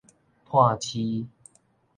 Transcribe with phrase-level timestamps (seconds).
[0.47, 1.27] 炭疽